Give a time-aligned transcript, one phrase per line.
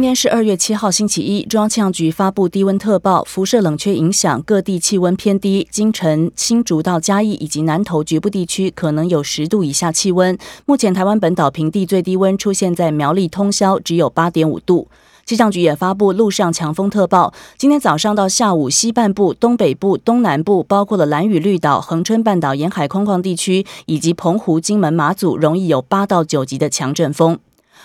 [0.00, 1.44] 今天是二月七号，星期一。
[1.44, 5.68] 中央气象局发布低温特报，辐射冷却影响各地气温偏低。
[5.70, 10.38] 京城、新竹到嘉义以及南投局部地区可能有十度以下气温。
[10.64, 14.88] 目前台湾本岛平地最低温出现在苗栗通宵，只有八点五度。
[15.26, 27.38] 气象局也发布陆上强风特报，今天早上到下午，西半部、东北部、东南部，包括了蓝屿绿岛、恒春半岛沿海空旷地区以及澎湖、金门、马祖，容易有八到九级的强阵风。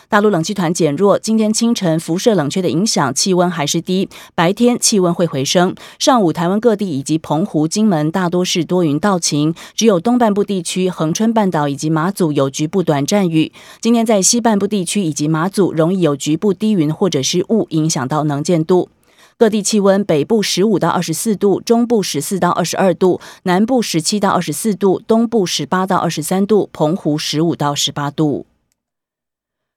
[0.07, 4.07] 大陆冷气团减弱，今天清晨辐射冷却的影响，气温还是低。
[4.33, 5.75] 白天气温会回升。
[5.99, 13.51] 上午台湾各地以及澎湖、金门大多是多云到晴，只有东半部地区、恒春半岛以及马祖有局部短暂雨。
[13.81, 18.89] 今天在西半部地区以及马祖容易有局部低云或者是雾，影响到能见度。
[19.37, 28.45] 各地气温：北部十五到二十四度，中部十四到二十二度，南部十七到二十四度，东部十八到二十三度，澎湖十五到十八度。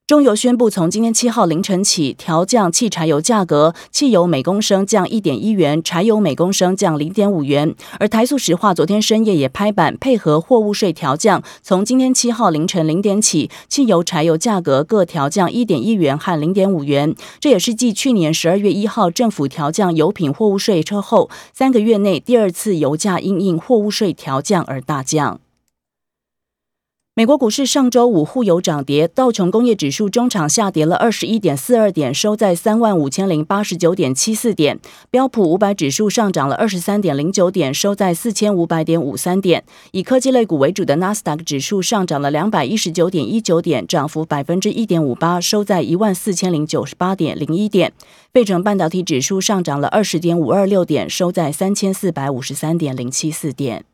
[0.08, 7.74] 中油宣布，从今天七号凌晨起调降汽柴油价格，汽油每公升降一点一元，柴油每公升降零点五元。
[8.00, 17.14] 而台塑石化昨天深夜也拍板，配合货物税调降，从今天七号凌晨零点起，汽油、柴油价格各调降一点一元和零点五元。
[17.38, 25.38] 这也是继去年十二月一号政府调降油品货物税车后，三个月内第二次油价因应货物税调降而大降。
[27.18, 34.76] 美国股市上周五互有涨跌，道琼工业指数中场下跌了二十一点四二点，收在三万五千零八十九点七四点；
[35.10, 39.64] 标普五百指数上涨了二十三点零九点，收在四千五百点五三点。
[39.90, 47.92] 以科技类股为主的纳斯达克指数上涨了两百一十九点一九点，涨幅百分之一点五八，收在一万四千零九十八点零一点。
[48.32, 53.84] 费城半导体指数上涨了二十点五二六点，收在三千四百五十三点零七四点。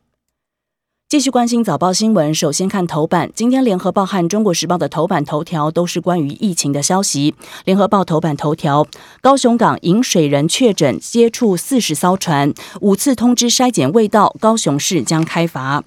[1.15, 3.31] 继续关心早报新闻，首先看头版。
[3.33, 7.33] 今天联合报和中国时报的头版头条都是关于疫情的消息。
[7.63, 8.85] 联合报头版头条：
[9.21, 15.85] 高雄港引水人确诊，接触四十艘船，五次通知筛检未到，高雄市将开罚。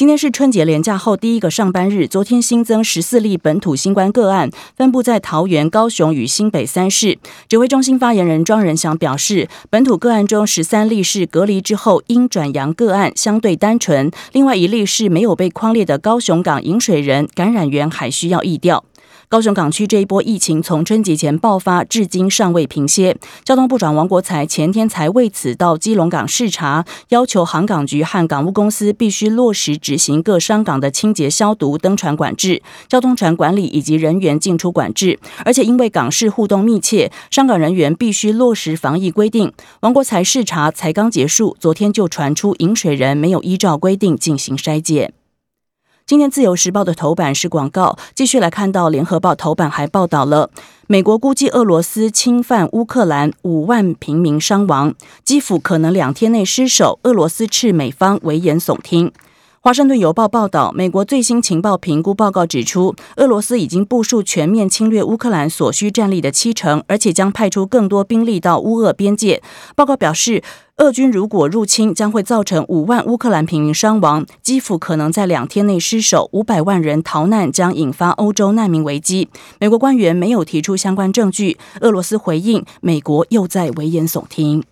[0.00, 2.08] 今天是春节连假后第一个上班日。
[2.08, 7.18] 昨天新增十四例本土新冠个案，分布在桃园、高雄与新北三市。
[7.50, 18.82] 指挥中心发言人庄仁祥表示，本土个案中十三例是隔离之后因转阳个案，相对单纯；另外一例是没有被框列的高雄港饮水人感染源，还需要疫调。
[19.30, 23.16] 高雄港区这一波疫情从春节前爆发，至今尚未平歇。
[23.44, 35.20] 交通部长王国才前天才为此到基隆港视察，要求航港局和港务公司必须落实执行各商港的清洁消毒、登船管制、交通船管理以及人员进出管制。
[35.44, 39.52] 而且因为港市互动密切，商港人员必须落实防疫规定。
[39.82, 45.12] 王国才视察才刚结束，昨天就传出饮水人没有依照规定进行筛检。
[46.10, 50.50] 今天自由时报的头版是广告，继续来看到联合报头版还报道了，
[50.88, 59.12] 美国估计俄罗斯侵犯乌克兰五万平民伤亡，基辅可能两天内失守，俄罗斯斥美方危言耸听。
[59.62, 69.42] 华盛顿邮报报道，美国最新情报评估报告指出，俄罗斯已经部署全面侵略乌克兰所需战力的七成，而且将派出更多兵力到乌俄边界。
[69.76, 70.42] 报告表示，
[70.78, 79.28] 俄军如果入侵，将会造成五万乌克兰平民伤亡，基辅可能在两天内失守，五百万人逃难，将引发欧洲难民危机。
[79.58, 81.58] 美国官员没有提出相关证据。
[81.82, 84.64] 俄罗斯回应，美国又在危言耸听。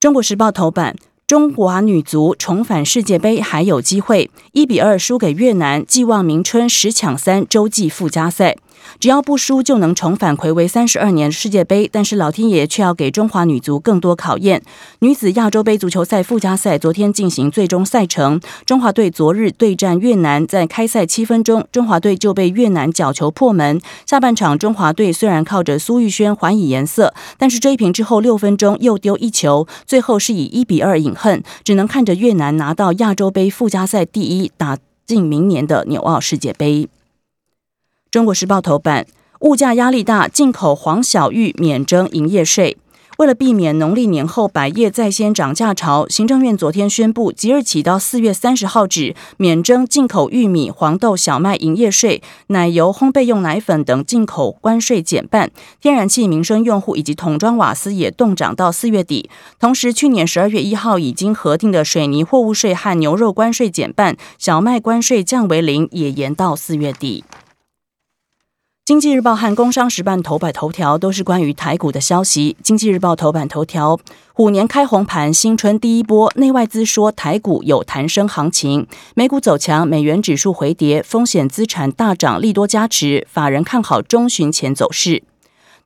[0.00, 0.96] 中国时报头版。
[1.26, 8.58] 中华女足重返世界杯还有机会，一比二输给越南，寄望明春十抢三洲际附加赛。
[8.98, 11.88] 只要不输，就能重返魁违三十二年世界杯。
[11.90, 14.62] 但是老天爷却要给中华女足更多考验。
[15.00, 23.80] 女子亚洲杯足球赛附加赛昨天进行最终赛程，中华队昨日对战越南，在开赛七分钟，中华队就被越南角球破门。
[24.06, 36.88] 下半场中华队虽然靠着苏玉轩还以颜色，但是追平之后六分钟又丢一球，最后是以一比二饮恨，只能看着越南拿到亚洲杯附加赛第一，打进明年的纽澳世界杯。
[38.14, 39.08] 中国时报头版：
[39.40, 42.76] 物价压力大，进口黄小玉免征营业税。
[43.18, 55.50] 为了避免农历年后百业在先涨价潮，行政院昨天宣布，即日起到四月三十号止，免征进口玉米、黄豆、小麦营业税，奶油、烘焙用奶粉等进口关税减半，
[55.80, 59.28] 天然气民生用户以及桶装瓦斯也冻涨到四月底。
[59.58, 67.24] 同时，去年十二月一号已经核定的水泥货物税和牛肉关税减半，小麦关税降为零，也延到四月底。
[68.86, 72.54] 经济日报和工商时报头版头条都是关于台股的消息。
[72.62, 73.98] 经济日报头版头条：
[74.34, 85.22] 虎年开红盘，新春第一波，内外资说台股有弹升行情，美股走强，美元指数回跌，风险资产大涨，利多加持，法人看好中旬前走势。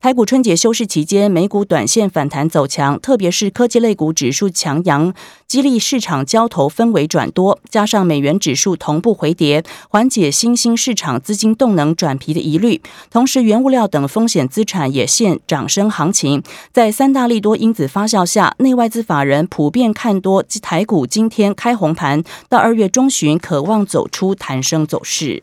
[0.01, 5.13] 台股春节休市期间，美股短线反弹走强，特别是科技类股指数强扬，
[5.49, 7.59] 激励市场交投氛围转多。
[7.69, 12.81] 加上美元指数同步回跌，缓解新兴市场资金动能转疲的疑虑。
[13.11, 16.45] 同时，原物料等风险资产也现涨升行情。
[16.73, 25.43] 在三大利多因子发酵下，内外资法人普遍看多台股，今天开红盘，到二月中旬渴望走出弹升走势。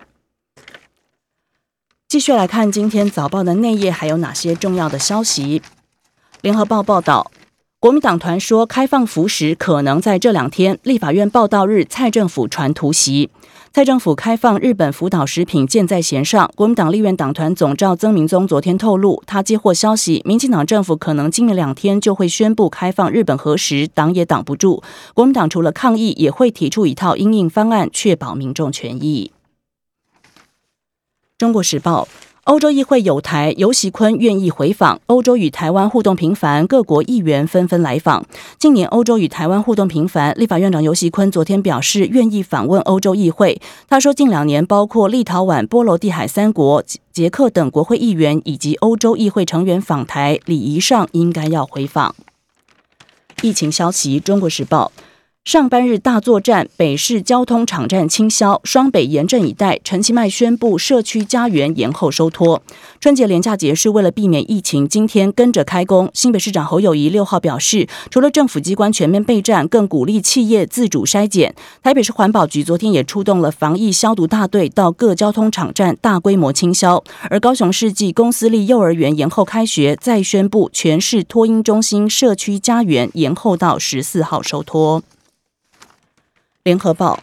[2.16, 5.62] 继续来看今天早报的内页，还有哪些重要的消息？
[6.40, 7.30] 联合报报道，
[7.78, 10.80] 国民党团说开放福食可能在这两天。
[10.84, 13.30] 立法院报道日，蔡政府传突袭，
[13.74, 16.50] 蔡政府开放日本福岛食品箭在弦上。
[16.56, 24.82] 国民党立院党团总召曾明宗昨天透露，他接获消息，民进党政府可能今明两天就会宣布开放日本核食，挡也挡不住。
[25.14, 29.34] 国民党除了抗议，也会提出一套应应方案，确保民众权益。
[31.38, 32.08] 中国时报：
[32.46, 35.02] 欧洲议会有台尤习坤愿意回访。
[35.08, 38.26] 欧洲与台湾互动频繁，各国议员纷纷来访。
[38.58, 43.60] 近年欧洲与台湾互动频繁，立法院长尤习坤昨天表示愿意访问欧洲议会。
[43.90, 52.16] 他说，近两年包括立陶宛、波罗的海三国、捷克等国会议员以及欧洲议会成员访台，礼仪上应该要回访。
[53.42, 54.94] 疫情消息：中国时报。
[55.46, 59.80] 上班日大作战，北市交通场站清消，双北严阵以待。
[59.84, 62.64] 陈其迈宣布社区家园延后收托。
[63.00, 66.10] 春节连假结束，为了避免疫情，今天跟着开工。
[66.16, 71.54] 新北市长侯友谊六号表示，除了政府机关全面备战，更鼓励企业自主筛检。
[71.84, 77.04] 台北市环保局昨天也出动了防疫消毒大队，到各交通场站大规模清消。
[77.30, 85.04] 而高雄市纪公司立幼儿园延后开学，再宣布全市托婴中心社区家园延后到十四号收托。
[86.66, 87.20] 联合报，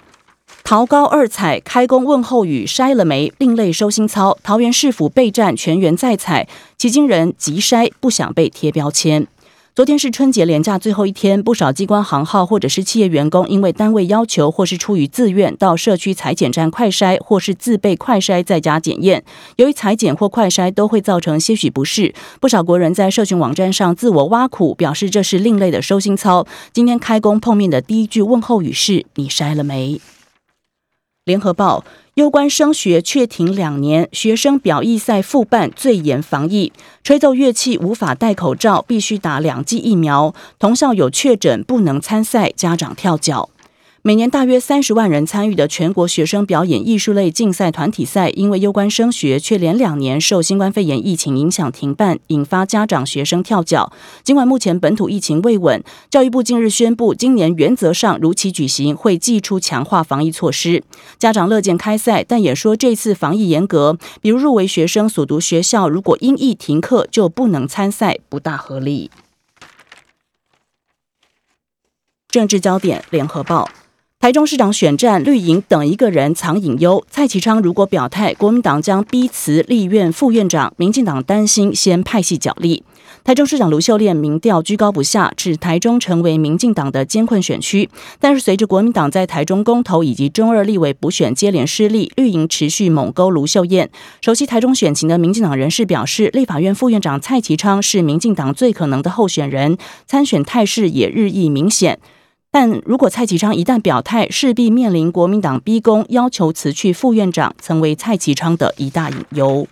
[0.63, 3.33] 桃高二采开工问候语筛了没？
[3.39, 6.47] 另类收心操，桃园市府备战全员在采，
[6.79, 9.27] 迄今人急筛，不想被贴标签。
[9.75, 19.25] 昨天是春节连假最后一天，不少机关行号或者是企业员工，因为单位要求或是出于自愿，到社区裁剪站快筛，或是自备快筛在家检验。
[19.57, 26.47] 由于裁剪或快筛都会造成些许不适，不少国人在社群网站上自我挖苦，表示这是另类的收心操。
[26.75, 29.99] 今天开工碰面的第一句问候语是：“你筛了没？”
[31.25, 31.83] 联合报。
[32.17, 36.71] 攸关升学却停两年，学生表意赛复办最严防疫，
[37.03, 40.35] 吹奏乐器无法戴口罩，必须打两剂疫苗。
[40.59, 43.49] 同校有确诊不能参赛，家长跳脚。
[44.05, 53.93] 每年大约三十万人参与的全国学生表演艺术类竞赛团体赛，因为攸关升学，却连两年受新冠肺炎疫情影响停办，引发家长学生跳脚。
[54.25, 60.83] 尽管目前本土疫情未稳，教育部近日宣布，今年原则上如期举行，会祭出强化防疫措施。
[61.17, 69.13] 家长乐见开赛，但也说这次防疫严格，比如入围学生所读学校如果因疫停课，就不能参赛，不大合理。
[72.29, 73.69] 政治焦点，联合报。
[74.23, 77.05] 台中市长选战，绿营等一个人藏隐忧。
[77.11, 82.85] 蔡其昌如果表态，国民党将逼辞立院副院长；民进党担心先派系角力。
[83.25, 87.91] 台中市长卢秀莲民调居高不下，指台中成为民进党的艰困选区。
[88.21, 93.91] 但是随着国民党在台中公投以及中二立委补选接连失利，绿营持续猛勾卢秀燕。
[94.21, 99.77] 熟悉台中选情的民进党人士表示，立法院副院长蔡其昌是民进党最可能的候选人，
[100.07, 101.99] 参选态势也日益明显。
[102.53, 109.67] 但如果蔡其昌一旦表态，势必面临国民党逼宫，要求辞去副院长，成为蔡其昌的一大隐忧。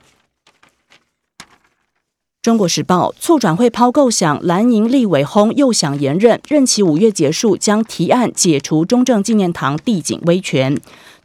[2.40, 10.80] 中国时报促转会抛构想，蓝营立委轰又想延任，任期五月结束，将提案解除中正纪念堂地景威权。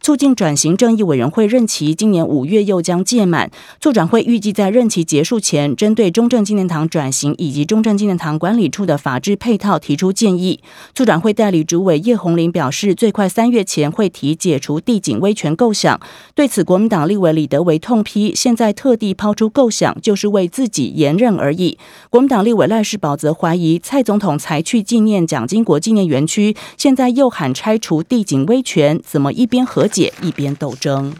[0.06, 10.60] 促进转型正义委员会任期今年五月又将届满，促转会预计在任期结束前，针对中正纪念堂转型以及中正纪念堂管理处的法制配套提出建议。
[10.94, 16.00] 促转会代理主委叶红林表示，最快三月前会提解除地景威权构想。
[16.36, 21.76] 对此，国民党立委李德维痛批，现在特地抛出构想，就是为自己延任而已。
[22.10, 29.88] 国民党立委赖世宝则怀疑，蔡总统才去纪念蒋经国纪念园区，现在又喊拆除地景威权，怎么一边和？
[30.22, 31.14] 一边斗争。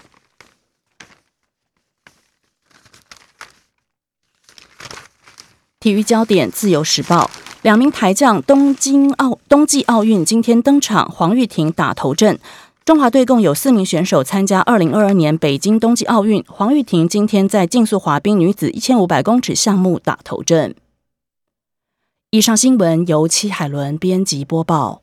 [5.80, 7.30] 体育焦点自由时报。
[7.66, 12.38] 两名台将东京奥冬季奥运今天登场黄玉婷打头阵。
[12.84, 20.76] 中华队共有四名选手参加二零二二年北京冬季奥运黄玉婷今天在竞速滑冰女子一千五百公尺项目打头阵。
[22.30, 25.02] 以上新闻由戚海伦编辑播报。